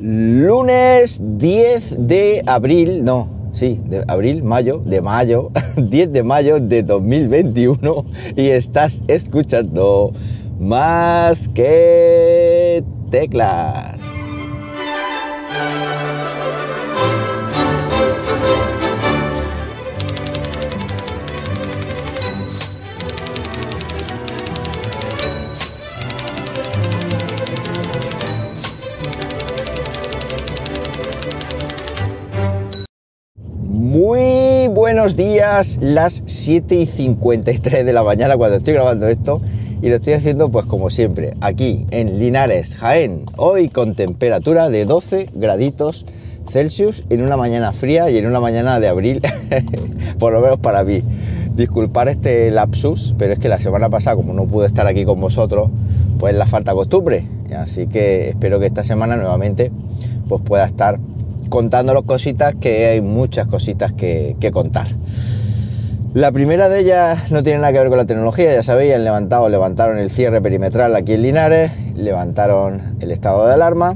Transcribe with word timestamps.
Lunes 0.00 1.20
10 1.20 2.06
de 2.06 2.44
abril, 2.46 3.04
no, 3.04 3.28
sí, 3.50 3.80
de 3.84 4.04
abril, 4.06 4.44
mayo, 4.44 4.78
de 4.78 5.00
mayo, 5.00 5.50
10 5.76 6.12
de 6.12 6.22
mayo 6.22 6.60
de 6.60 6.84
2021 6.84 8.04
y 8.36 8.50
estás 8.50 9.02
escuchando 9.08 10.12
más 10.60 11.48
que 11.48 12.84
teclas. 13.10 13.97
Días, 35.16 35.78
las 35.80 36.22
7 36.26 36.74
y 36.74 36.86
53 36.86 37.84
de 37.84 37.92
la 37.92 38.02
mañana 38.02 38.36
cuando 38.36 38.56
estoy 38.56 38.74
grabando 38.74 39.06
esto 39.06 39.40
y 39.80 39.88
lo 39.88 39.96
estoy 39.96 40.14
haciendo 40.14 40.50
pues 40.50 40.66
como 40.66 40.90
siempre, 40.90 41.34
aquí 41.40 41.86
en 41.90 42.18
Linares, 42.18 42.74
Jaén, 42.74 43.22
hoy 43.36 43.68
con 43.68 43.94
temperatura 43.94 44.70
de 44.70 44.84
12 44.84 45.26
graditos 45.34 46.04
Celsius 46.48 47.04
en 47.10 47.22
una 47.22 47.36
mañana 47.36 47.72
fría 47.72 48.10
y 48.10 48.18
en 48.18 48.26
una 48.26 48.40
mañana 48.40 48.80
de 48.80 48.88
abril, 48.88 49.22
por 50.18 50.32
lo 50.32 50.40
menos 50.40 50.58
para 50.58 50.84
mí. 50.84 51.02
Disculpar 51.54 52.08
este 52.08 52.50
lapsus, 52.50 53.14
pero 53.18 53.32
es 53.32 53.38
que 53.38 53.48
la 53.48 53.58
semana 53.58 53.88
pasada 53.88 54.16
como 54.16 54.32
no 54.32 54.46
pude 54.46 54.66
estar 54.66 54.86
aquí 54.86 55.04
con 55.04 55.20
vosotros, 55.20 55.70
pues 56.18 56.34
la 56.34 56.46
falta 56.46 56.72
costumbre, 56.72 57.24
así 57.56 57.86
que 57.86 58.30
espero 58.30 58.60
que 58.60 58.66
esta 58.66 58.84
semana 58.84 59.16
nuevamente 59.16 59.70
pues 60.28 60.42
pueda 60.42 60.64
estar 60.64 60.98
contándolos 61.48 62.04
cositas, 62.04 62.54
que 62.54 62.86
hay 62.86 63.00
muchas 63.00 63.46
cositas 63.46 63.92
que, 63.92 64.36
que, 64.40 64.50
contar. 64.50 64.86
La 66.14 66.32
primera 66.32 66.68
de 66.68 66.80
ellas 66.80 67.30
no 67.30 67.42
tiene 67.42 67.58
nada 67.60 67.72
que 67.72 67.78
ver 67.78 67.88
con 67.88 67.98
la 67.98 68.06
tecnología, 68.06 68.54
ya 68.54 68.62
sabéis, 68.62 68.94
han 68.94 69.04
levantado, 69.04 69.48
levantaron 69.48 69.98
el 69.98 70.10
cierre 70.10 70.40
perimetral 70.40 70.96
aquí 70.96 71.14
en 71.14 71.22
Linares, 71.22 71.72
levantaron 71.94 72.96
el 73.00 73.10
estado 73.10 73.46
de 73.46 73.54
alarma 73.54 73.94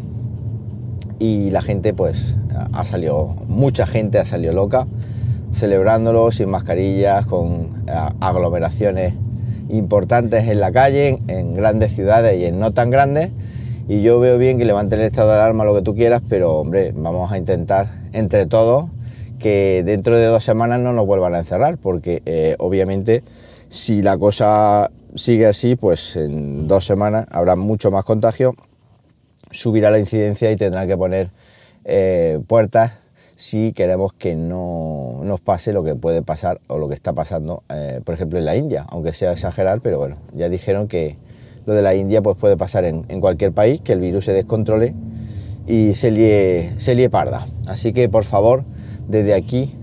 y 1.19 1.51
la 1.51 1.63
gente 1.63 1.95
pues 1.95 2.37
ha 2.73 2.85
salido, 2.85 3.37
mucha 3.47 3.87
gente 3.87 4.19
ha 4.19 4.27
salido 4.27 4.53
loca, 4.53 4.87
celebrándolo 5.53 6.31
sin 6.31 6.51
mascarillas, 6.51 7.27
con 7.27 7.85
aglomeraciones 8.21 9.15
importantes 9.69 10.49
en 10.49 10.61
la 10.61 10.73
calle, 10.73 11.19
en 11.29 11.55
grandes 11.55 11.93
ciudades 11.95 12.41
y 12.41 12.47
en 12.47 12.59
no 12.59 12.73
tan 12.73 12.91
grandes 12.91 13.31
y 13.89 14.03
yo 14.03 14.21
veo 14.21 14.39
bien 14.39 14.59
que 14.59 14.65
levanten 14.65 15.01
el 15.01 15.07
estado 15.07 15.29
de 15.31 15.35
alarma 15.35 15.65
lo 15.65 15.75
que 15.75 15.83
tú 15.83 15.95
quieras, 15.95 16.23
pero 16.29 16.55
hombre, 16.55 16.93
vamos 16.95 17.33
a 17.33 17.39
intentar 17.39 17.89
entre 18.13 18.47
todos 18.47 18.87
que 19.39 19.83
dentro 19.85 20.17
de 20.17 20.27
dos 20.27 20.45
semanas 20.45 20.81
no 20.81 20.93
nos 20.93 21.05
vuelvan 21.05 21.35
a 21.35 21.41
encerrar, 21.41 21.77
porque 21.79 22.23
eh, 22.27 22.55
obviamente 22.59 23.25
si 23.69 24.03
la 24.03 24.17
cosa 24.17 24.91
sigue 25.15 25.47
así, 25.47 25.77
pues 25.77 26.17
en 26.17 26.69
dos 26.69 26.87
semanas 26.87 27.27
habrá 27.31 27.57
mucho 27.57 27.91
más 27.91 28.05
contagio, 28.05 28.55
subirá 29.51 29.91
la 29.91 29.99
incidencia 29.99 30.51
y 30.51 30.57
tendrán 30.57 30.87
que 30.87 30.97
poner 30.97 31.31
eh, 31.85 32.39
puertas 32.47 32.93
si 33.35 33.73
queremos 33.73 34.13
que 34.13 34.37
no 34.37 35.21
nos 35.25 35.41
pase 35.41 35.73
lo 35.73 35.83
que 35.83 35.97
puede 35.97 36.23
pasar 36.23 36.61
o 36.69 36.79
lo 36.79 36.89
que 36.89 36.95
está 36.95 37.13
pasando, 37.13 37.65
eh, 37.69 38.01
por 38.05 38.15
ejemplo, 38.15 38.39
en 38.39 38.45
la 38.45 38.55
India, 38.55 38.87
aunque 38.89 39.13
sea 39.13 39.33
exagerar, 39.33 39.81
pero 39.81 39.99
bueno, 39.99 40.19
ya 40.33 40.49
dijeron 40.49 40.87
que 40.87 41.17
lo 41.67 41.75
de 41.75 41.83
la 41.83 41.95
India 41.95 42.23
pues 42.23 42.37
puede 42.37 42.57
pasar 42.57 42.85
en, 42.85 43.21
cualquier 43.21 43.53
país, 43.53 43.81
que 43.81 43.93
el 43.93 44.01
virus 44.01 44.25
se 44.25 44.33
descontrole 44.33 44.95
y 45.67 45.95
se 45.95 46.11
lie, 46.11 46.73
se 46.79 46.95
lie 46.95 47.09
parda. 47.09 47.47
Así 47.67 47.93
que 47.93 48.09
por 48.09 48.25
favor, 48.25 48.65
desde 49.09 49.35
aquí 49.35 49.75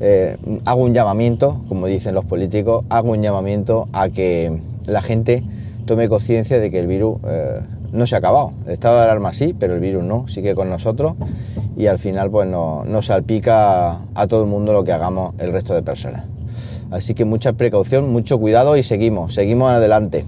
eh, 0.00 0.36
hago 0.64 0.84
un 0.84 0.94
llamamiento, 0.94 1.62
como 1.68 1.86
dicen 1.86 2.14
los 2.14 2.24
políticos, 2.24 2.84
hago 2.88 3.10
un 3.10 3.22
llamamiento 3.22 3.88
a 3.92 4.08
que 4.08 4.58
la 4.86 5.02
gente 5.02 5.42
tome 5.84 6.08
conciencia 6.08 6.58
de 6.58 6.70
que 6.70 6.78
el 6.78 6.86
virus 6.86 7.18
eh, 7.26 7.60
no 7.92 8.06
se 8.06 8.14
ha 8.14 8.18
acabado. 8.18 8.52
El 8.66 8.72
estado 8.72 8.96
de 8.96 9.04
alarma 9.04 9.32
sí, 9.32 9.54
pero 9.58 9.74
el 9.74 9.80
virus 9.80 10.04
no, 10.04 10.28
sigue 10.28 10.54
con 10.54 10.70
nosotros 10.70 11.14
y 11.76 11.86
al 11.86 11.98
final 11.98 12.30
pues 12.30 12.48
nos 12.48 12.86
no 12.86 13.02
salpica 13.02 13.98
a 14.14 14.26
todo 14.26 14.42
el 14.42 14.48
mundo 14.48 14.72
lo 14.72 14.84
que 14.84 14.92
hagamos 14.92 15.34
el 15.38 15.52
resto 15.52 15.74
de 15.74 15.82
personas. 15.82 16.24
Así 16.90 17.14
que 17.14 17.24
mucha 17.24 17.52
precaución, 17.52 18.10
mucho 18.10 18.38
cuidado 18.38 18.76
y 18.76 18.82
seguimos, 18.82 19.34
seguimos 19.34 19.70
adelante. 19.70 20.24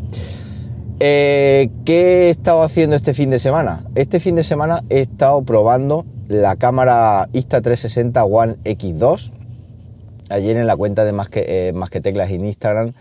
Eh, 1.03 1.71
¿Qué 1.87 2.27
he 2.27 2.31
estado 2.31 2.63
haciendo 2.63 2.95
este 2.95 3.15
fin 3.15 3.31
de 3.31 3.39
semana? 3.39 3.85
Este 3.95 4.21
fin 4.21 4.35
de 4.35 4.43
semana 4.43 4.85
he 4.91 5.01
estado 5.01 5.43
probando 5.43 6.05
la 6.29 6.57
cámara 6.57 7.27
Insta360 7.33 8.29
One 8.31 8.57
X2. 8.65 9.33
Ayer 10.29 10.59
en 10.59 10.67
la 10.67 10.77
cuenta 10.77 11.07
de 11.07 11.13
Más 11.13 11.31
que, 11.31 11.69
eh, 11.69 11.73
Más 11.73 11.89
que 11.89 12.03
Teclas 12.03 12.31
en 12.31 12.45
Instagram 12.45 12.93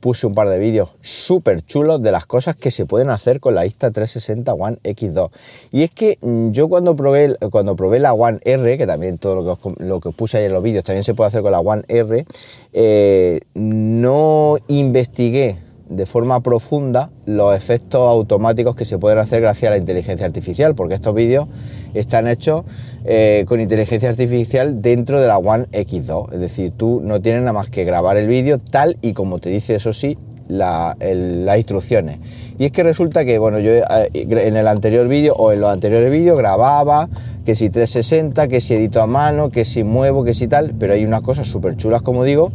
puse 0.00 0.28
un 0.28 0.34
par 0.34 0.48
de 0.48 0.60
vídeos 0.60 0.90
súper 1.00 1.64
chulos 1.64 2.00
de 2.00 2.12
las 2.12 2.26
cosas 2.26 2.54
que 2.54 2.70
se 2.70 2.86
pueden 2.86 3.10
hacer 3.10 3.40
con 3.40 3.56
la 3.56 3.66
Insta360 3.66 4.54
One 4.56 4.78
X2. 4.84 5.30
Y 5.72 5.82
es 5.82 5.90
que 5.90 6.18
mm, 6.20 6.52
yo 6.52 6.68
cuando 6.68 6.94
probé, 6.94 7.36
cuando 7.50 7.74
probé 7.74 7.98
la 7.98 8.12
One 8.12 8.38
R, 8.44 8.78
que 8.78 8.86
también 8.86 9.18
todo 9.18 9.34
lo 9.34 9.42
que 9.44 9.68
os, 9.68 9.80
lo 9.80 9.98
que 9.98 10.10
puse 10.10 10.38
ahí 10.38 10.44
en 10.44 10.52
los 10.52 10.62
vídeos 10.62 10.84
también 10.84 11.02
se 11.02 11.14
puede 11.14 11.26
hacer 11.26 11.42
con 11.42 11.50
la 11.50 11.58
One 11.58 11.82
R, 11.88 12.24
eh, 12.72 13.40
no 13.54 14.58
investigué 14.68 15.66
de 15.88 16.06
forma 16.06 16.40
profunda 16.40 17.10
los 17.26 17.56
efectos 17.56 18.00
automáticos 18.00 18.76
que 18.76 18.84
se 18.84 18.98
pueden 18.98 19.18
hacer 19.18 19.40
gracias 19.40 19.68
a 19.68 19.72
la 19.72 19.78
inteligencia 19.78 20.26
artificial, 20.26 20.74
porque 20.74 20.94
estos 20.94 21.14
vídeos 21.14 21.48
están 21.94 22.28
hechos 22.28 22.64
eh, 23.04 23.44
con 23.48 23.60
inteligencia 23.60 24.08
artificial 24.08 24.82
dentro 24.82 25.20
de 25.20 25.28
la 25.28 25.38
One 25.38 25.66
X2. 25.72 26.32
Es 26.32 26.40
decir, 26.40 26.72
tú 26.76 27.00
no 27.02 27.20
tienes 27.20 27.42
nada 27.42 27.52
más 27.52 27.70
que 27.70 27.84
grabar 27.84 28.16
el 28.16 28.28
vídeo 28.28 28.58
tal 28.58 28.98
y 29.02 29.12
como 29.12 29.38
te 29.38 29.50
dice, 29.50 29.74
eso 29.74 29.92
sí, 29.92 30.18
la, 30.48 30.96
las 31.00 31.56
instrucciones. 31.56 32.18
Y 32.58 32.64
es 32.64 32.72
que 32.72 32.82
resulta 32.82 33.24
que, 33.24 33.38
bueno, 33.38 33.60
yo 33.60 33.72
eh, 33.72 33.84
en 34.12 34.56
el 34.56 34.66
anterior 34.66 35.06
vídeo 35.06 35.34
o 35.34 35.52
en 35.52 35.60
los 35.60 35.70
anteriores 35.70 36.10
vídeos 36.10 36.36
grababa 36.36 37.08
que 37.44 37.54
si 37.54 37.70
360, 37.70 38.48
que 38.48 38.60
si 38.60 38.74
edito 38.74 39.00
a 39.00 39.06
mano, 39.06 39.50
que 39.50 39.64
si 39.64 39.84
muevo, 39.84 40.24
que 40.24 40.34
si 40.34 40.48
tal, 40.48 40.74
pero 40.78 40.92
hay 40.92 41.04
unas 41.04 41.22
cosas 41.22 41.48
súper 41.48 41.76
chulas, 41.76 42.02
como 42.02 42.24
digo, 42.24 42.52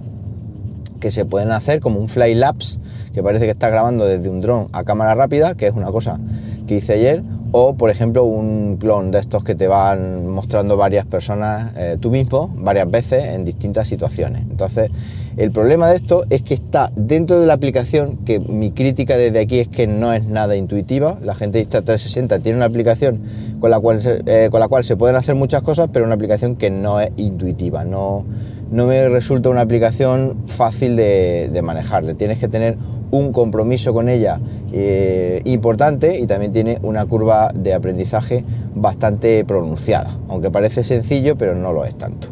que 1.03 1.11
se 1.11 1.25
pueden 1.25 1.51
hacer 1.51 1.81
como 1.81 1.99
un 1.99 2.07
fly 2.07 2.33
lapse 2.33 2.79
que 3.13 3.21
parece 3.21 3.43
que 3.43 3.51
está 3.51 3.69
grabando 3.69 4.05
desde 4.05 4.29
un 4.29 4.39
dron 4.39 4.69
a 4.71 4.85
cámara 4.85 5.13
rápida, 5.15 5.53
que 5.53 5.67
es 5.67 5.73
una 5.73 5.91
cosa 5.91 6.17
que 6.65 6.75
hice 6.75 6.93
ayer, 6.93 7.21
o 7.51 7.75
por 7.75 7.89
ejemplo 7.89 8.23
un 8.23 8.77
clon 8.79 9.11
de 9.11 9.19
estos 9.19 9.43
que 9.43 9.53
te 9.53 9.67
van 9.67 10.29
mostrando 10.29 10.77
varias 10.77 11.05
personas 11.05 11.73
eh, 11.75 11.97
tú 11.99 12.09
mismo 12.09 12.49
varias 12.55 12.89
veces 12.89 13.25
en 13.25 13.43
distintas 13.43 13.89
situaciones. 13.89 14.43
Entonces, 14.43 14.91
el 15.35 15.51
problema 15.51 15.89
de 15.89 15.97
esto 15.97 16.23
es 16.29 16.41
que 16.41 16.53
está 16.53 16.89
dentro 16.95 17.41
de 17.41 17.47
la 17.47 17.53
aplicación, 17.55 18.19
que 18.19 18.39
mi 18.39 18.71
crítica 18.71 19.17
desde 19.17 19.39
aquí 19.39 19.59
es 19.59 19.67
que 19.67 19.85
no 19.85 20.13
es 20.13 20.27
nada 20.27 20.55
intuitiva. 20.55 21.17
La 21.21 21.35
gente 21.35 21.57
de 21.57 21.67
Insta360 21.67 22.41
tiene 22.41 22.59
una 22.59 22.67
aplicación 22.67 23.19
con 23.59 23.71
la 23.71 23.79
cual 23.81 24.01
se, 24.01 24.23
eh, 24.25 24.47
con 24.49 24.61
la 24.61 24.69
cual 24.69 24.85
se 24.85 24.95
pueden 24.95 25.17
hacer 25.17 25.35
muchas 25.35 25.63
cosas, 25.63 25.89
pero 25.91 26.05
una 26.05 26.15
aplicación 26.15 26.55
que 26.55 26.69
no 26.69 27.01
es 27.01 27.11
intuitiva, 27.17 27.83
no, 27.83 28.25
no 28.73 28.87
me 28.87 29.07
resulta 29.07 29.49
una 29.49 29.61
aplicación 29.61 30.35
fácil 30.47 30.95
de, 30.95 31.61
manejar. 31.63 32.03
Le 32.03 32.15
tienes 32.15 32.39
que 32.39 32.47
tener 32.47 32.75
un 33.11 33.31
compromiso 33.31 33.93
con 33.93 34.09
ella 34.09 34.39
eh, 34.71 35.41
importante 35.45 36.19
y 36.19 36.25
también 36.25 36.51
tiene 36.51 36.79
una 36.81 37.05
curva 37.05 37.51
de 37.53 37.75
aprendizaje 37.75 38.43
bastante 38.73 39.45
pronunciada, 39.45 40.17
aunque 40.27 40.49
parece 40.49 40.83
sencillo, 40.83 41.37
pero 41.37 41.53
no 41.53 41.71
lo 41.71 41.85
es 41.85 41.95
tanto. 41.95 42.29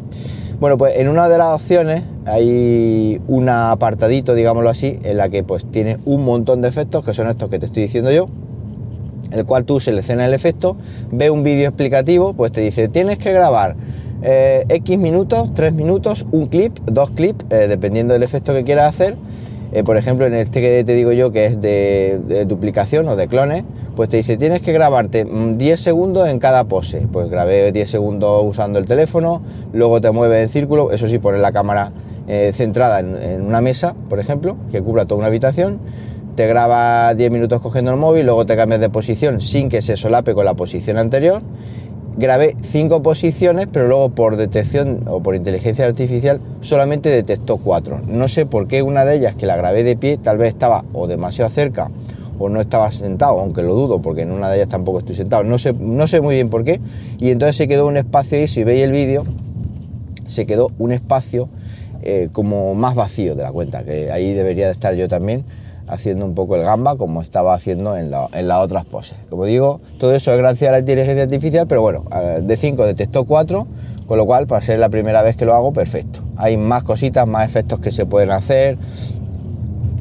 Bueno, 0.58 0.76
pues 0.76 0.96
en 0.96 1.08
una 1.08 1.28
de 1.28 1.38
las 1.38 1.54
opciones 1.54 2.02
hay 2.24 3.20
un 3.28 3.48
apartadito, 3.48 4.34
digámoslo 4.34 4.68
así, 4.68 4.98
en 5.04 5.18
la 5.18 5.28
que 5.28 5.44
pues 5.44 5.64
tiene 5.70 5.98
un 6.04 6.24
montón 6.24 6.60
de 6.60 6.68
efectos, 6.68 7.04
que 7.04 7.14
son 7.14 7.28
estos 7.28 7.50
que 7.50 7.60
te 7.60 7.66
estoy 7.66 7.84
diciendo 7.84 8.10
yo, 8.10 8.28
el 9.30 9.46
cual 9.46 9.64
tú 9.64 9.78
seleccionas 9.78 10.26
el 10.26 10.34
efecto, 10.34 10.76
ve 11.12 11.30
un 11.30 11.44
vídeo 11.44 11.68
explicativo, 11.68 12.32
pues 12.34 12.50
te 12.50 12.60
dice, 12.60 12.88
tienes 12.88 13.18
que 13.18 13.32
grabar 13.32 13.76
eh, 14.22 14.64
X 14.68 14.98
minutos, 14.98 15.52
3 15.54 15.72
minutos, 15.72 16.26
un 16.32 16.46
clip, 16.46 16.78
dos 16.86 17.10
clips, 17.10 17.44
eh, 17.50 17.66
dependiendo 17.68 18.14
del 18.14 18.22
efecto 18.22 18.52
que 18.52 18.64
quieras 18.64 18.88
hacer, 18.88 19.16
eh, 19.74 19.84
por 19.84 19.96
ejemplo, 19.96 20.26
en 20.26 20.34
este 20.34 20.60
que 20.60 20.84
te 20.84 20.94
digo 20.94 21.12
yo, 21.12 21.32
que 21.32 21.46
es 21.46 21.60
de, 21.60 22.44
duplicación 22.46 23.08
o 23.08 23.16
de 23.16 23.26
clones, 23.26 23.64
pues 23.96 24.10
te 24.10 24.18
dice, 24.18 24.36
tienes 24.36 24.60
que 24.60 24.72
grabarte 24.72 25.24
10 25.24 25.80
segundos 25.80 26.28
en 26.28 26.38
cada 26.38 26.64
pose. 26.64 27.06
Pues 27.10 27.30
grabé 27.30 27.72
10 27.72 27.90
segundos 27.90 28.44
usando 28.44 28.78
el 28.78 28.84
teléfono, 28.84 29.40
luego 29.72 30.00
te 30.00 30.10
mueve 30.10 30.42
en 30.42 30.50
círculo, 30.50 30.92
eso 30.92 31.08
sí, 31.08 31.18
pones 31.18 31.40
la 31.40 31.52
cámara 31.52 31.90
eh, 32.28 32.50
centrada 32.52 33.00
en, 33.00 33.16
en, 33.16 33.42
una 33.42 33.62
mesa, 33.62 33.94
por 34.10 34.20
ejemplo, 34.20 34.56
que 34.70 34.82
cubra 34.82 35.06
toda 35.06 35.20
una 35.20 35.28
habitación, 35.28 35.78
te 36.36 36.46
graba 36.46 37.14
10 37.14 37.30
minutos 37.30 37.60
cogiendo 37.62 37.90
el 37.90 37.96
móvil, 37.96 38.26
luego 38.26 38.44
te 38.44 38.56
cambias 38.56 38.80
de 38.80 38.90
posición 38.90 39.40
sin 39.40 39.70
que 39.70 39.80
se 39.80 39.96
solape 39.96 40.34
con 40.34 40.44
la 40.44 40.54
posición 40.54 40.98
anterior 40.98 41.42
grabé 42.16 42.56
cinco 42.62 43.02
posiciones, 43.02 43.68
pero 43.72 43.88
luego 43.88 44.10
por 44.10 44.36
detección 44.36 45.04
o 45.06 45.22
por 45.22 45.34
inteligencia 45.34 45.84
artificial 45.86 46.40
solamente 46.60 47.08
detectó 47.08 47.56
cuatro. 47.56 48.00
No 48.06 48.28
sé 48.28 48.46
por 48.46 48.68
qué 48.68 48.82
una 48.82 49.04
de 49.04 49.16
ellas 49.16 49.34
que 49.34 49.46
la 49.46 49.56
grabé 49.56 49.82
de 49.82 49.96
pie 49.96 50.18
tal 50.18 50.38
vez 50.38 50.48
estaba 50.48 50.84
o 50.92 51.06
demasiado 51.06 51.50
cerca 51.50 51.90
o 52.38 52.48
no 52.48 52.60
estaba 52.60 52.90
sentado, 52.90 53.38
aunque 53.38 53.62
lo 53.62 53.74
dudo, 53.74 54.02
porque 54.02 54.22
en 54.22 54.32
una 54.32 54.50
de 54.50 54.56
ellas 54.56 54.68
tampoco 54.68 54.98
estoy 54.98 55.14
sentado. 55.14 55.44
No 55.44 55.58
sé, 55.58 55.72
no 55.72 56.06
sé 56.06 56.20
muy 56.20 56.34
bien 56.34 56.50
por 56.50 56.64
qué. 56.64 56.80
Y 57.18 57.30
entonces 57.30 57.56
se 57.56 57.68
quedó 57.68 57.86
un 57.86 57.96
espacio 57.96 58.38
ahí, 58.38 58.48
si 58.48 58.64
veis 58.64 58.82
el 58.82 58.92
vídeo, 58.92 59.24
se 60.26 60.46
quedó 60.46 60.70
un 60.78 60.92
espacio 60.92 61.48
eh, 62.02 62.28
como 62.32 62.74
más 62.74 62.94
vacío 62.94 63.36
de 63.36 63.42
la 63.42 63.52
cuenta, 63.52 63.84
que 63.84 64.10
ahí 64.10 64.32
debería 64.32 64.66
de 64.66 64.72
estar 64.72 64.94
yo 64.94 65.08
también 65.08 65.44
haciendo 65.86 66.24
un 66.24 66.34
poco 66.34 66.56
el 66.56 66.62
gamba 66.62 66.96
como 66.96 67.22
estaba 67.22 67.54
haciendo 67.54 67.96
en, 67.96 68.10
las 68.10 68.58
otras 68.60 68.84
poses. 68.84 69.16
Como 69.30 69.44
digo, 69.44 69.80
todo 69.98 70.14
eso 70.14 70.32
es 70.32 70.38
gracias 70.38 70.68
a 70.68 70.72
la 70.72 70.78
inteligencia 70.80 71.24
artificial, 71.24 71.66
pero 71.66 71.82
bueno, 71.82 72.04
de 72.42 72.56
5 72.56 72.86
detectó 72.86 73.24
4, 73.24 73.66
con 74.06 74.18
lo 74.18 74.26
cual 74.26 74.46
para 74.46 74.60
ser 74.60 74.78
la 74.78 74.88
primera 74.88 75.22
vez 75.22 75.36
que 75.36 75.44
lo 75.44 75.54
hago, 75.54 75.72
perfecto. 75.72 76.20
Hay 76.36 76.56
más 76.56 76.82
cositas, 76.82 77.26
más 77.26 77.46
efectos 77.46 77.80
que 77.80 77.92
se 77.92 78.06
pueden 78.06 78.30
hacer 78.30 78.78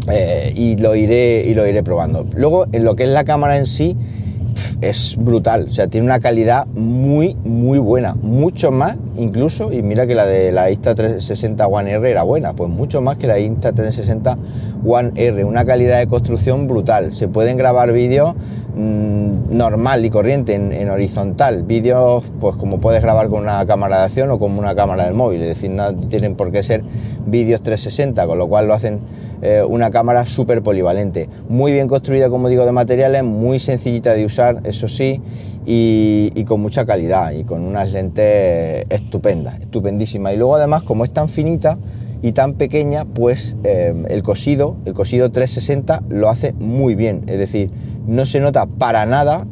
eh, 0.09 0.51
y, 0.55 0.77
lo 0.77 0.95
iré, 0.95 1.43
y 1.45 1.53
lo 1.53 1.67
iré 1.67 1.83
probando. 1.83 2.25
Luego, 2.35 2.65
en 2.71 2.83
lo 2.83 2.95
que 2.95 3.03
es 3.03 3.09
la 3.09 3.23
cámara 3.23 3.57
en 3.57 3.67
sí, 3.67 3.95
es 4.81 5.15
brutal, 5.17 5.67
o 5.69 5.71
sea, 5.71 5.87
tiene 5.87 6.05
una 6.05 6.19
calidad 6.19 6.65
muy, 6.67 7.35
muy 7.43 7.79
buena, 7.79 8.15
mucho 8.15 8.71
más 8.71 8.95
incluso, 9.17 9.71
y 9.71 9.81
mira 9.81 10.07
que 10.07 10.15
la 10.15 10.25
de 10.25 10.51
la 10.51 10.71
Insta360 10.71 11.67
One 11.69 11.91
R 11.91 12.09
era 12.09 12.23
buena, 12.23 12.53
pues 12.53 12.69
mucho 12.69 13.01
más 13.01 13.17
que 13.17 13.27
la 13.27 13.39
Insta360 13.39 14.37
One 14.85 15.11
R, 15.15 15.43
una 15.45 15.65
calidad 15.65 15.99
de 15.99 16.07
construcción 16.07 16.67
brutal, 16.67 17.13
se 17.13 17.27
pueden 17.27 17.57
grabar 17.57 17.91
vídeos 17.93 18.35
mm, 18.75 19.55
normal 19.55 20.05
y 20.05 20.09
corriente 20.09 20.55
en, 20.55 20.89
horizontal, 20.89 21.63
vídeos 21.63 22.23
pues 22.39 22.55
como 22.55 22.79
puedes 22.79 23.01
grabar 23.01 23.29
con 23.29 23.43
una 23.43 23.65
cámara 23.65 23.99
de 23.99 24.05
acción 24.05 24.31
o 24.31 24.39
con 24.39 24.57
una 24.57 24.75
cámara 24.75 25.05
del 25.05 25.13
móvil, 25.13 25.41
es 25.41 25.47
decir, 25.49 25.69
no 25.71 25.93
tienen 25.95 26.35
por 26.35 26.51
qué 26.51 26.63
ser 26.63 26.83
vídeos 27.25 27.61
360, 27.61 28.25
con 28.27 28.37
lo 28.37 28.47
cual 28.47 28.67
lo 28.67 28.73
hacen 28.73 28.99
eh, 29.41 29.63
una 29.67 29.89
cámara 29.89 30.25
súper 30.25 30.61
polivalente, 30.61 31.27
muy 31.49 31.71
bien 31.73 31.87
construida 31.87 32.29
como 32.29 32.47
digo 32.47 32.65
de 32.65 32.71
materiales, 32.71 33.23
muy 33.23 33.59
sencillita 33.59 34.13
de 34.13 34.25
usar, 34.25 34.61
eso 34.65 34.87
sí, 34.87 35.19
y, 35.65 36.43
con 36.45 36.61
mucha 36.61 36.85
calidad 36.85 37.31
y 37.31 37.43
con 37.43 37.61
unas 37.61 37.91
lentes 37.93 38.85
estupendas, 38.89 39.59
estupendísimas. 39.61 40.33
Y 40.33 40.37
luego 40.37 40.55
además 40.55 40.83
como 40.83 41.05
es 41.05 41.11
tan 41.11 41.29
finita 41.29 41.77
y 42.21 42.33
tan 42.33 42.53
pequeña, 42.53 43.05
pues 43.05 43.55
eh, 43.63 43.93
el 44.09 44.21
cosido, 44.21 44.77
el 44.85 44.93
cosido 44.93 45.31
360 45.31 46.03
lo 46.09 46.29
hace 46.29 46.53
muy 46.53 46.95
bien, 46.95 47.23
es 47.27 47.39
decir, 47.39 47.71
no 48.07 48.25
se 48.25 48.39
nota 48.39 48.65
para 48.65 49.05
nada, 49.05 49.45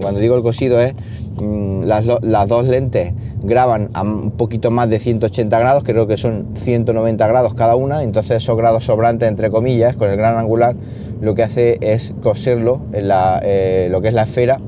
cuando 0.00 0.20
digo 0.20 0.36
el 0.36 0.42
cosido 0.42 0.80
es 0.80 0.94
mm, 1.40 1.84
las, 1.84 2.04
las, 2.22 2.48
dos 2.48 2.66
lentes 2.66 3.14
graban 3.42 3.90
a 3.94 4.02
un 4.02 4.32
poquito 4.32 4.70
más 4.70 4.88
de 4.90 4.98
180 4.98 5.58
grados, 5.58 5.84
creo 5.84 6.06
que 6.06 6.16
son 6.16 6.48
190 6.54 7.26
grados 7.26 7.54
cada 7.54 7.76
una, 7.76 8.02
entonces 8.02 8.42
esos 8.42 8.56
grados 8.56 8.84
sobrantes, 8.84 9.28
entre 9.28 9.50
comillas, 9.50 9.96
con 9.96 10.10
el 10.10 10.16
gran 10.16 10.36
angular, 10.36 10.76
lo 11.20 11.34
que 11.34 11.42
hace 11.42 11.78
es 11.80 12.14
coserlo 12.22 12.80
en 12.92 13.08
la, 13.08 13.40
eh, 13.42 13.88
lo 13.90 14.00
que 14.00 14.08
es 14.08 14.14
la 14.14 14.22
esfera 14.22 14.60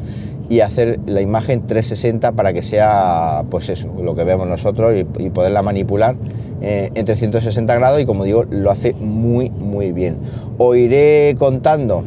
y 0.49 0.61
hacer 0.61 0.99
la 1.07 1.21
imagen 1.21 1.67
360 1.67 2.33
para 2.33 2.53
que 2.53 2.63
sea, 2.63 3.45
pues 3.51 3.69
eso, 3.69 3.89
lo 4.03 4.17
que 4.17 4.25
vemos 4.25 4.49
nosotros 4.49 4.93
y, 4.97 5.31
poderla 5.31 5.63
manipular 5.63 6.17
eh, 6.61 6.91
en 6.95 7.05
360 7.05 7.73
grados 7.77 8.01
y 8.01 8.05
como 8.05 8.25
digo, 8.25 8.45
lo 8.51 8.71
hace 8.71 8.93
muy, 8.95 9.51
muy 9.51 9.93
bien. 9.93 10.19
Os 10.59 10.77
iré 10.77 11.37
contando 11.39 12.03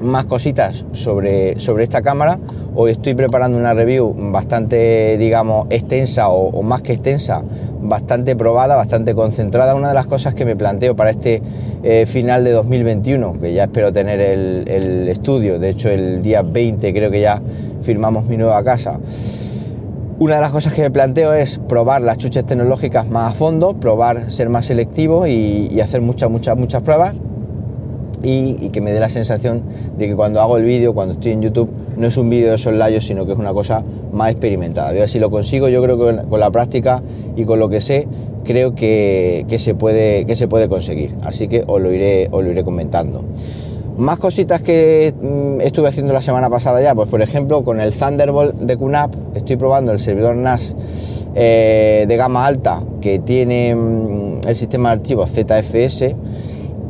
más 0.00 0.26
cositas 0.26 0.84
sobre, 0.92 1.58
sobre 1.60 1.84
esta 1.84 2.02
cámara. 2.02 2.38
Hoy 2.74 2.92
estoy 2.92 3.14
preparando 3.14 3.58
una 3.58 3.74
review 3.74 4.14
bastante, 4.32 5.16
digamos, 5.18 5.66
extensa 5.70 6.28
o, 6.28 6.62
más 6.62 6.82
que 6.82 6.92
extensa, 6.92 7.42
bastante 7.80 8.36
probada, 8.36 8.76
bastante 8.76 9.14
concentrada. 9.14 9.74
Una 9.74 9.88
de 9.88 9.94
las 9.94 10.06
cosas 10.06 10.34
que 10.34 10.44
me 10.44 10.56
planteo 10.56 10.96
para 10.96 11.10
este 11.10 11.42
eh, 11.82 12.06
final 12.06 12.44
de 12.44 12.52
2021, 12.52 13.40
que 13.40 13.52
ya 13.52 13.64
espero 13.64 13.92
tener 13.92 14.20
el, 14.20 15.08
estudio, 15.08 15.58
de 15.58 15.70
hecho 15.70 15.88
el 15.88 16.22
día 16.22 16.42
20 16.42 16.92
creo 16.92 17.10
que 17.10 17.20
ya 17.20 17.40
firmamos 17.82 18.26
mi 18.26 18.36
nueva 18.36 18.62
casa. 18.62 19.00
Una 20.18 20.34
de 20.36 20.40
las 20.42 20.50
cosas 20.50 20.74
que 20.74 20.82
me 20.82 20.90
planteo 20.90 21.32
es 21.32 21.58
probar 21.58 22.02
las 22.02 22.18
chuches 22.18 22.44
tecnológicas 22.44 23.08
más 23.08 23.32
a 23.32 23.34
fondo, 23.34 23.74
probar 23.74 24.30
ser 24.30 24.50
más 24.50 24.66
selectivo 24.66 25.26
y 25.26 25.80
hacer 25.80 26.02
muchas, 26.02 26.30
muchas, 26.30 26.56
muchas 26.56 26.82
pruebas 26.82 27.14
y, 28.22 28.68
que 28.70 28.80
me 28.80 28.92
dé 28.92 29.00
la 29.00 29.08
sensación 29.08 29.62
de 29.96 30.08
que 30.08 30.16
cuando 30.16 30.40
hago 30.40 30.56
el 30.56 30.64
vídeo, 30.64 30.94
cuando 30.94 31.14
estoy 31.14 31.32
en 31.32 31.42
YouTube, 31.42 31.70
no 31.96 32.06
es 32.06 32.16
un 32.16 32.28
vídeo 32.28 32.52
de 32.52 32.58
soslayos, 32.58 33.06
sino 33.06 33.26
que 33.26 33.32
es 33.32 33.38
una 33.38 33.52
cosa 33.52 33.82
más 34.12 34.30
experimentada. 34.30 34.88
A 34.88 34.92
ver 34.92 35.08
si 35.08 35.18
lo 35.18 35.30
consigo, 35.30 35.68
yo 35.68 35.82
creo 35.82 35.98
que 35.98 36.28
con 36.28 36.40
la 36.40 36.50
práctica 36.50 37.02
y 37.36 37.44
con 37.44 37.58
lo 37.58 37.68
que 37.68 37.80
sé, 37.80 38.06
creo 38.44 38.74
que, 38.74 39.46
se, 39.58 39.74
puede, 39.74 40.24
que 40.26 40.36
se 40.36 40.48
puede 40.48 40.68
conseguir. 40.68 41.14
Así 41.22 41.48
que 41.48 41.64
os 41.66 41.80
lo 41.80 41.92
iré, 41.92 42.28
os 42.30 42.44
lo 42.44 42.50
iré 42.50 42.64
comentando. 42.64 43.24
Más 43.96 44.18
cositas 44.18 44.62
que 44.62 45.12
mm, 45.20 45.60
estuve 45.60 45.88
haciendo 45.88 46.12
la 46.12 46.22
semana 46.22 46.48
pasada 46.48 46.80
ya, 46.80 46.94
pues 46.94 47.08
por 47.08 47.20
ejemplo 47.20 47.62
con 47.64 47.80
el 47.80 47.92
Thunderbolt 47.92 48.54
de 48.54 48.76
QNAP 48.76 49.14
estoy 49.34 49.56
probando 49.56 49.92
el 49.92 49.98
servidor 49.98 50.36
NAS 50.36 50.74
eh, 51.34 52.06
de 52.08 52.16
gama 52.16 52.46
alta 52.46 52.82
que 53.00 53.18
tiene 53.18 53.74
mm, 53.74 54.48
el 54.48 54.56
sistema 54.56 54.88
de 54.88 54.94
archivos 54.94 55.30
ZFS 55.30 56.14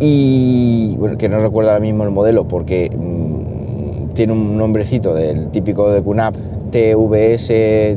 y 0.01 0.97
bueno, 0.99 1.19
que 1.19 1.29
no 1.29 1.39
recuerdo 1.41 1.71
ahora 1.71 1.81
mismo 1.81 2.05
el 2.05 2.11
modelo 2.11 2.49
porque 2.49 2.91
mm, 2.91 4.15
tiene 4.15 4.33
un 4.33 4.57
nombrecito 4.57 5.15
del 5.15 5.51
típico 5.51 5.91
de 5.91 6.03
QNAP 6.03 6.35
TVS 6.71 7.51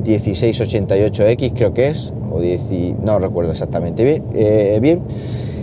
1688X 0.04 1.54
creo 1.56 1.74
que 1.74 1.88
es, 1.88 2.14
o 2.32 2.42
no 3.04 3.20
recuerdo 3.20 3.52
exactamente 3.52 4.04
bien, 4.04 4.24
eh, 4.34 4.80
bien. 4.82 5.02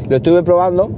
Lo 0.09 0.17
estuve 0.17 0.43
probando, 0.43 0.91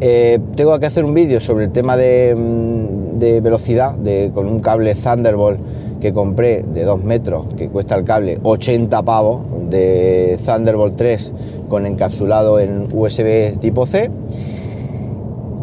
eh, 0.00 0.38
tengo 0.56 0.78
que 0.78 0.86
hacer 0.86 1.04
un 1.04 1.14
vídeo 1.14 1.40
sobre 1.40 1.66
el 1.66 1.72
tema 1.72 1.96
de, 1.96 2.34
mm, 2.34 3.18
de 3.18 3.40
velocidad 3.40 3.94
de, 3.94 4.30
con 4.32 4.46
un 4.46 4.60
cable 4.60 4.94
Thunderbolt 4.94 5.60
que 6.04 6.12
compré 6.12 6.62
de 6.62 6.84
2 6.84 7.02
metros, 7.02 7.46
que 7.56 7.70
cuesta 7.70 7.94
el 7.94 8.04
cable 8.04 8.38
80 8.42 9.02
pavos, 9.04 9.40
de 9.70 10.38
Thunderbolt 10.44 10.96
3 10.96 11.32
con 11.66 11.86
encapsulado 11.86 12.60
en 12.60 12.88
USB 12.92 13.58
tipo 13.58 13.86
C. 13.86 14.10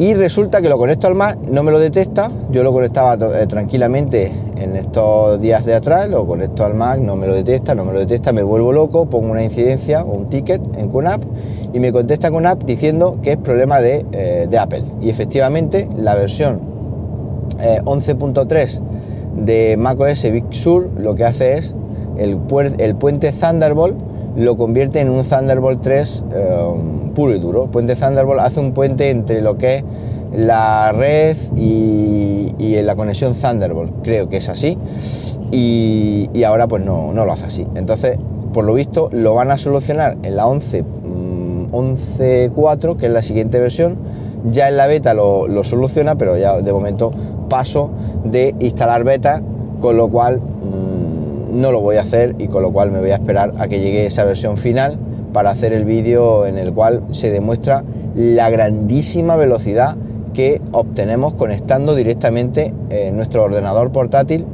Y 0.00 0.14
resulta 0.14 0.60
que 0.60 0.68
lo 0.68 0.78
conecto 0.78 1.06
al 1.06 1.14
Mac, 1.14 1.38
no 1.48 1.62
me 1.62 1.70
lo 1.70 1.78
detecta, 1.78 2.28
yo 2.50 2.64
lo 2.64 2.72
conectaba 2.72 3.14
eh, 3.40 3.46
tranquilamente 3.46 4.32
en 4.56 4.74
estos 4.74 5.40
días 5.40 5.64
de 5.64 5.76
atrás, 5.76 6.08
lo 6.08 6.26
conecto 6.26 6.64
al 6.64 6.74
Mac, 6.74 6.98
no 6.98 7.14
me 7.14 7.28
lo 7.28 7.34
detecta, 7.34 7.76
no 7.76 7.84
me 7.84 7.92
lo 7.92 8.00
detecta, 8.00 8.32
me 8.32 8.42
vuelvo 8.42 8.72
loco, 8.72 9.06
pongo 9.06 9.30
una 9.30 9.44
incidencia 9.44 10.02
o 10.02 10.12
un 10.12 10.28
ticket 10.28 10.60
en 10.76 10.88
QNAP 10.88 11.22
y 11.72 11.78
me 11.78 11.92
contesta 11.92 12.32
QNAP 12.32 12.64
diciendo 12.64 13.18
que 13.22 13.30
es 13.30 13.36
problema 13.36 13.80
de, 13.80 14.04
eh, 14.10 14.48
de 14.50 14.58
Apple. 14.58 14.82
Y 15.00 15.08
efectivamente 15.08 15.88
la 15.96 16.16
versión 16.16 16.72
11.3 17.60 18.56
eh, 18.56 19.01
de 19.36 19.76
macOS 19.78 20.22
Big 20.30 20.44
Sur 20.50 20.90
lo 20.98 21.14
que 21.14 21.24
hace 21.24 21.58
es 21.58 21.74
el, 22.16 22.38
el 22.78 22.96
puente 22.96 23.32
Thunderbolt 23.32 24.12
lo 24.36 24.56
convierte 24.56 25.00
en 25.00 25.10
un 25.10 25.24
Thunderbolt 25.24 25.82
3 25.82 26.24
um, 26.24 27.10
puro 27.10 27.34
y 27.34 27.38
duro. 27.38 27.66
puente 27.66 27.94
Thunderbolt 27.96 28.40
hace 28.40 28.60
un 28.60 28.72
puente 28.72 29.10
entre 29.10 29.40
lo 29.42 29.58
que 29.58 29.76
es 29.76 29.84
la 30.34 30.92
red 30.92 31.36
y, 31.56 32.80
la 32.82 32.96
conexión 32.96 33.34
Thunderbolt, 33.34 34.02
creo 34.02 34.28
que 34.28 34.38
es 34.38 34.48
así, 34.48 34.76
y, 35.50 36.42
ahora 36.44 36.66
pues 36.66 36.82
no, 36.84 37.12
no, 37.12 37.24
lo 37.24 37.32
hace 37.32 37.44
así. 37.44 37.66
Entonces, 37.74 38.18
por 38.52 38.64
lo 38.64 38.74
visto, 38.74 39.08
lo 39.12 39.34
van 39.34 39.50
a 39.50 39.58
solucionar 39.58 40.16
en 40.22 40.36
la 40.36 40.46
11, 40.46 40.84
11.4, 41.70 42.94
mm, 42.94 42.98
que 42.98 43.06
es 43.06 43.12
la 43.12 43.22
siguiente 43.22 43.60
versión. 43.60 43.96
Ya 44.50 44.68
en 44.68 44.76
la 44.76 44.88
beta 44.88 45.14
lo, 45.14 45.46
lo 45.46 45.62
soluciona, 45.62 46.16
pero 46.16 46.36
ya 46.36 46.60
de 46.60 46.72
momento 46.72 47.12
paso 47.52 47.90
de 48.24 48.54
instalar 48.60 49.04
beta, 49.04 49.42
con 49.82 49.98
lo 49.98 50.08
cual 50.08 50.40
mm, 50.40 51.60
no 51.60 51.70
lo 51.70 51.82
voy 51.82 51.96
a 51.96 52.00
hacer 52.00 52.34
y 52.38 52.48
con 52.48 52.62
lo 52.62 52.72
cual 52.72 52.90
me 52.90 52.98
voy 52.98 53.10
a 53.10 53.16
esperar 53.16 53.52
a 53.58 53.68
que 53.68 53.78
llegue 53.78 54.06
esa 54.06 54.24
versión 54.24 54.56
final 54.56 54.98
para 55.34 55.50
hacer 55.50 55.74
el 55.74 55.84
vídeo 55.84 56.46
en 56.46 56.56
el 56.56 56.72
cual 56.72 57.02
se 57.10 57.30
demuestra 57.30 57.84
la 58.14 58.48
grandísima 58.48 59.36
velocidad 59.36 59.96
que 60.32 60.62
obtenemos 60.72 61.34
conectando 61.34 61.94
directamente 61.94 62.72
eh, 62.88 63.10
nuestro 63.12 63.42
ordenador 63.42 63.92
portátil 63.92 64.46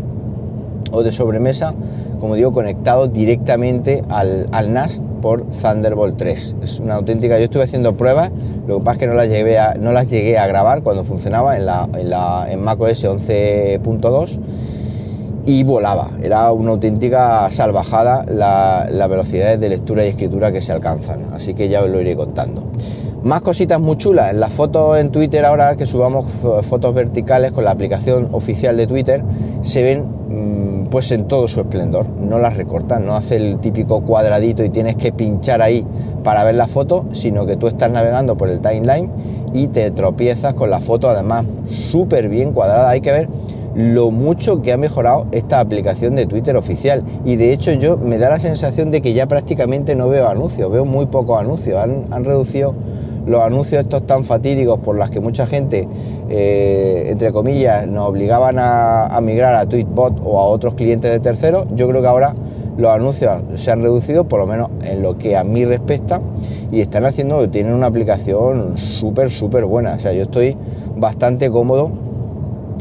o 0.90 1.04
de 1.04 1.12
sobremesa, 1.12 1.74
como 2.18 2.34
digo, 2.34 2.52
conectado 2.52 3.08
directamente 3.08 4.04
al, 4.08 4.72
NAS 4.72 5.02
por 5.22 5.44
Thunderbolt 5.46 6.16
3. 6.16 6.56
Es 6.62 6.80
una 6.80 6.94
auténtica, 6.94 7.38
yo 7.38 7.44
estuve 7.44 7.64
haciendo 7.64 7.94
pruebas, 7.96 8.30
lo 8.66 8.78
que 8.78 8.84
pasa 8.84 8.92
es 8.94 8.98
que 8.98 9.06
no 9.06 9.14
las 9.14 9.28
llegué 9.28 9.58
a, 9.58 9.74
no 9.74 9.92
las 9.92 10.10
llegué 10.10 10.38
a 10.38 10.46
grabar 10.46 10.82
cuando 10.82 11.04
funcionaba 11.04 11.56
en, 11.56 11.66
la, 11.66 11.88
en, 11.94 12.10
la, 12.10 12.46
en 12.50 12.60
macOS 12.62 13.04
11.2 13.04 14.38
y 15.46 15.64
volaba. 15.64 16.10
Era 16.22 16.52
una 16.52 16.72
auténtica 16.72 17.50
salvajada 17.50 18.24
las 18.28 18.92
la 18.92 19.06
velocidades 19.06 19.58
de 19.58 19.70
lectura 19.70 20.04
y 20.04 20.08
escritura 20.08 20.52
que 20.52 20.60
se 20.60 20.72
alcanzan. 20.72 21.26
Así 21.32 21.54
que 21.54 21.68
ya 21.68 21.82
os 21.82 21.88
lo 21.88 22.00
iré 22.00 22.14
contando. 22.14 22.64
Más 23.22 23.40
cositas 23.40 23.80
muy 23.80 23.96
chulas. 23.96 24.34
Las 24.34 24.52
fotos 24.52 24.98
en 24.98 25.10
Twitter 25.10 25.44
ahora 25.44 25.76
que 25.76 25.86
subamos 25.86 26.26
fotos 26.62 26.94
verticales 26.94 27.52
con 27.52 27.64
la 27.64 27.72
aplicación 27.72 28.28
oficial 28.32 28.76
de 28.76 28.86
Twitter 28.86 29.24
se 29.62 29.82
ven 29.82 30.02
mm, 30.28 30.67
pues 30.90 31.12
en 31.12 31.26
todo 31.26 31.48
su 31.48 31.60
esplendor. 31.60 32.08
No 32.08 32.38
las 32.38 32.56
recortan, 32.56 33.06
no 33.06 33.14
hace 33.14 33.36
el 33.36 33.58
típico 33.58 34.00
cuadradito 34.02 34.64
y 34.64 34.70
tienes 34.70 34.96
que 34.96 35.12
pinchar 35.12 35.62
ahí 35.62 35.86
para 36.22 36.44
ver 36.44 36.54
la 36.54 36.68
foto, 36.68 37.06
sino 37.12 37.46
que 37.46 37.56
tú 37.56 37.66
estás 37.66 37.90
navegando 37.90 38.36
por 38.36 38.48
el 38.48 38.60
timeline 38.60 39.10
y 39.52 39.68
te 39.68 39.90
tropiezas 39.90 40.54
con 40.54 40.70
la 40.70 40.80
foto 40.80 41.08
además 41.08 41.46
súper 41.66 42.28
bien 42.28 42.52
cuadrada. 42.52 42.90
Hay 42.90 43.00
que 43.00 43.12
ver 43.12 43.28
lo 43.74 44.10
mucho 44.10 44.60
que 44.60 44.72
ha 44.72 44.76
mejorado 44.76 45.26
esta 45.30 45.60
aplicación 45.60 46.16
de 46.16 46.26
Twitter 46.26 46.56
oficial. 46.56 47.04
Y 47.24 47.36
de 47.36 47.52
hecho 47.52 47.72
yo 47.72 47.96
me 47.96 48.18
da 48.18 48.28
la 48.28 48.40
sensación 48.40 48.90
de 48.90 49.00
que 49.00 49.12
ya 49.12 49.26
prácticamente 49.26 49.94
no 49.94 50.08
veo 50.08 50.28
anuncios, 50.28 50.70
veo 50.70 50.84
muy 50.84 51.06
pocos 51.06 51.38
anuncios. 51.38 51.78
Han, 51.78 52.24
reducido 52.24 52.74
los 53.28 53.40
anuncios 53.42 53.82
estos 53.82 54.06
tan 54.06 54.24
fatídicos 54.24 54.78
por 54.78 54.96
las 54.96 55.10
que 55.10 55.20
mucha 55.20 55.46
gente, 55.46 55.86
eh, 56.28 57.06
entre 57.08 57.32
comillas, 57.32 57.86
nos 57.86 58.08
obligaban 58.08 58.58
a, 58.58 59.06
a, 59.06 59.20
migrar 59.20 59.54
a 59.54 59.66
Tweetbot 59.66 60.20
o 60.24 60.38
a 60.38 60.44
otros 60.44 60.74
clientes 60.74 61.10
de 61.10 61.20
terceros. 61.20 61.66
Yo 61.74 61.88
creo 61.88 62.00
que 62.00 62.08
ahora 62.08 62.34
los 62.76 62.90
anuncios 62.90 63.32
se 63.56 63.70
han 63.70 63.82
reducido, 63.82 64.24
por 64.24 64.38
lo 64.38 64.46
menos 64.46 64.70
en 64.84 65.02
lo 65.02 65.18
que 65.18 65.36
a 65.36 65.44
mí 65.44 65.64
respecta, 65.64 66.20
y 66.70 66.80
están 66.80 67.06
haciendo, 67.06 67.48
tienen 67.48 67.72
una 67.72 67.86
aplicación 67.86 68.78
súper, 68.78 69.30
súper 69.30 69.64
buena. 69.64 69.94
O 69.94 69.98
sea, 69.98 70.12
yo 70.12 70.22
estoy 70.22 70.56
bastante 70.96 71.50
cómodo 71.50 71.90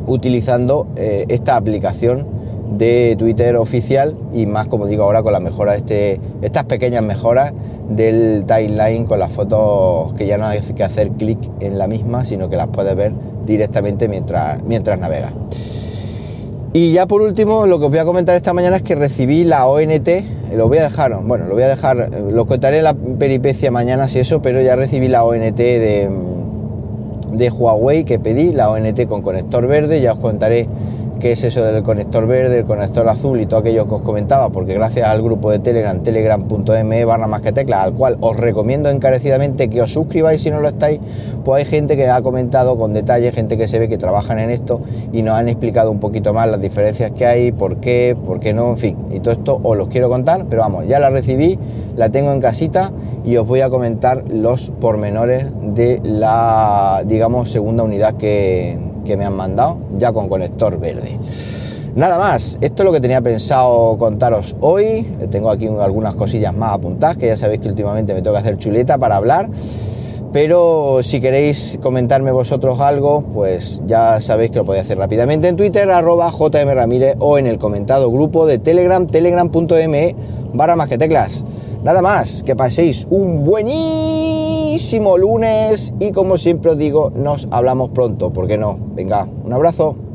utilizando 0.06 0.88
eh, 0.96 1.26
esta 1.30 1.56
aplicación 1.56 2.37
de 2.70 3.16
Twitter 3.18 3.56
oficial 3.56 4.16
y 4.34 4.46
más 4.46 4.68
como 4.68 4.88
digo 4.88 5.04
ahora 5.04 5.24
con 5.24 5.34
la 5.34 5.40
mejora 5.40 5.76
este, 5.76 6.20
estas 6.42 6.66
pequeñas 6.66 7.04
mejoras 7.04 7.54
del 7.90 8.46
timeline 8.46 9.06
con 9.06 9.20
las 9.20 9.32
fotos 9.32 10.14
que 10.14 10.28
ya 10.28 10.38
no 10.38 10.46
hay 10.46 10.60
que 10.60 10.84
hacer 10.84 11.12
clic 11.12 11.40
en 11.60 11.78
la 11.78 11.88
misma 11.88 12.26
sino 12.26 12.50
que 12.50 12.58
las 12.58 12.68
puedes 12.68 12.96
ver 12.96 13.14
directamente 13.46 14.08
mientras, 14.08 14.62
mientras 14.64 15.00
navegas. 15.00 15.34
Y 16.74 16.92
ya 16.92 17.08
por 17.08 17.22
último 17.22 17.66
lo 17.66 17.80
que 17.80 17.86
os 17.86 17.92
voy 17.92 18.00
a 18.00 18.06
comentar 18.06 18.36
esta 18.36 18.54
mañana 18.54 18.78
es 18.78 18.84
que 18.84 18.94
recibí 18.94 19.44
la 19.44 19.66
ONT, 19.66 20.10
lo 20.56 20.68
voy 20.68 20.78
a 20.78 20.84
dejar, 20.84 21.18
bueno, 21.24 21.46
lo 21.46 21.54
voy 21.54 21.64
a 21.64 21.68
dejar, 21.70 22.12
lo 22.32 22.46
contaré 22.46 22.82
la 22.82 22.94
peripecia 22.94 23.72
mañana 23.72 24.08
si 24.08 24.20
eso, 24.20 24.42
pero 24.42 24.62
ya 24.62 24.76
recibí 24.76 25.08
la 25.08 25.24
ONT 25.24 25.58
de 25.58 26.10
de 27.38 27.50
Huawei 27.50 28.04
que 28.04 28.20
pedí, 28.20 28.52
la 28.52 28.70
ONT 28.70 29.06
con 29.08 29.22
conector 29.22 29.68
verde, 29.68 30.02
ya 30.02 30.14
os 30.14 30.20
contaré 30.20 30.68
qué 31.18 31.32
es 31.34 31.44
eso 31.44 31.64
del 31.64 31.84
conector 31.84 32.28
verde, 32.28 32.60
el 32.60 32.66
conector 32.66 33.08
azul 33.10 33.40
y 33.42 33.46
todo 33.46 33.60
aquello 33.60 33.88
que 33.88 33.96
os 33.96 34.02
comentaba, 34.02 34.50
porque 34.50 34.74
gracias 34.74 35.08
al 35.08 35.22
grupo 35.22 35.52
de 35.52 35.60
Telegram, 35.60 36.02
telegram.me 36.02 37.06
barra 37.06 37.28
más 37.28 37.42
que 37.42 37.52
tecla, 37.52 37.84
al 37.84 37.94
cual 37.94 38.18
os 38.22 38.38
recomiendo 38.38 38.90
encarecidamente 38.90 39.70
que 39.70 39.82
os 39.82 39.92
suscribáis 39.92 40.42
si 40.42 40.50
no 40.50 40.60
lo 40.60 40.70
estáis, 40.70 41.00
pues 41.44 41.66
hay 41.66 41.70
gente 41.70 41.96
que 41.96 42.10
ha 42.10 42.22
comentado 42.22 42.78
con 42.78 42.94
detalle, 42.94 43.32
gente 43.32 43.58
que 43.58 43.68
se 43.68 43.80
ve 43.80 43.90
que 43.90 43.98
trabajan 43.98 44.40
en 44.40 44.50
esto 44.50 44.82
y 45.12 45.22
nos 45.22 45.36
han 45.36 45.50
explicado 45.50 45.92
un 45.92 46.00
poquito 46.00 46.34
más 46.34 46.50
las 46.50 46.62
diferencias 46.62 47.12
que 47.12 47.26
hay, 47.26 47.52
por 47.52 47.78
qué, 47.78 48.16
por 48.26 48.40
qué 48.40 48.54
no, 48.54 48.70
en 48.70 48.78
fin, 48.78 48.98
y 49.12 49.20
todo 49.20 49.34
esto 49.34 49.60
os 49.64 49.78
los 49.78 49.88
quiero 49.88 50.10
contar, 50.10 50.46
pero 50.50 50.62
vamos, 50.62 50.88
ya 50.88 51.00
la 51.00 51.10
recibí, 51.10 51.58
la 51.96 52.10
tengo 52.10 52.32
en 52.32 52.40
casita 52.40 52.92
y 53.26 53.38
os 53.38 53.48
voy 53.48 53.62
a 53.62 53.70
comentar 53.70 54.24
los 54.30 54.72
pormenores 54.80 55.48
de 55.62 56.00
la, 56.04 57.04
digamos, 57.06 57.52
segunda 57.52 57.84
unidad 57.84 58.16
que 58.16 58.87
que 59.08 59.18
me 59.18 59.26
han 59.26 59.36
mandado, 59.36 59.78
ya 59.98 60.12
con 60.12 60.30
conector 60.30 60.80
verde. 60.80 61.18
Nada 61.96 62.20
más, 62.20 62.60
esto 62.62 62.84
es 62.84 62.86
lo 62.86 62.92
que 62.92 63.02
tenía 63.02 63.22
pensado 63.22 63.98
contaros 63.98 64.56
hoy. 64.60 65.02
Tengo 65.32 65.50
aquí 65.50 65.66
algunas 65.66 66.14
cosillas 66.14 66.56
más 66.56 66.74
apuntadas, 66.74 67.18
que 67.18 67.26
ya 67.26 67.38
sabéis 67.38 67.62
que 67.62 67.70
últimamente 67.70 68.14
me 68.14 68.22
tengo 68.22 68.36
que 68.36 68.42
hacer 68.42 68.58
chuleta 68.58 69.00
para 69.00 69.16
hablar. 69.16 69.50
Pero 70.32 71.00
si 71.02 71.20
queréis 71.20 71.80
comentarme 71.82 72.32
vosotros 72.32 72.80
algo, 72.82 73.24
pues 73.34 73.82
ya 73.88 74.22
sabéis 74.22 74.52
que 74.52 74.58
lo 74.58 74.66
podéis 74.66 74.86
hacer 74.86 75.00
rápidamente 75.00 75.48
en 75.48 75.56
Twitter, 75.56 75.90
arroba 75.90 76.32
jmramírez 76.32 77.16
o 77.18 77.40
en 77.40 77.48
el 77.48 77.58
comentado 77.58 78.12
grupo 78.12 78.46
de 78.46 78.60
Telegram, 78.60 79.08
telegram.me 79.08 80.16
barra 80.54 80.76
más 80.76 80.90
que 80.90 80.98
teclas. 81.00 81.44
Nada 81.84 82.02
más, 82.02 82.44
que 82.44 82.56
paséis 82.56 83.08
un 83.10 83.44
lunes 85.18 85.94
y 86.00 86.12
como 86.12 86.38
siempre 86.38 86.72
os 86.72 86.78
digo, 86.78 87.12
nos 87.16 87.48
hablamos 87.52 87.90
pronto, 87.90 88.32
¿por 88.32 88.48
qué 88.48 88.58
no? 88.58 88.78
Venga, 88.96 89.28
un 89.44 89.54
abrazo. 89.54 90.07